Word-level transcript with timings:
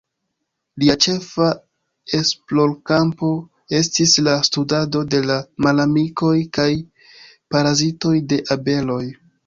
Lia 0.83 0.93
ĉefa 1.05 1.49
esplorkampo 2.19 3.31
estis 3.83 4.17
la 4.31 4.35
studado 4.49 5.05
de 5.15 5.23
la 5.29 5.39
malamikoj 5.69 6.37
kaj 6.59 6.71
parazitoj 7.55 8.19
de 8.33 8.47
abeloj. 8.59 9.03